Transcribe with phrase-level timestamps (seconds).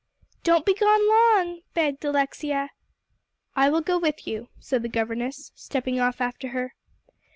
[0.41, 2.71] "Don't be gone long," begged Alexia.
[3.55, 6.73] "I will go with you," said the governess, stepping off after her.